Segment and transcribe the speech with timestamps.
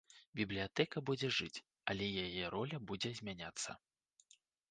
[0.39, 1.63] Бібліятэка будзе жыць,
[1.93, 3.71] але яе роля будзе змяняцца.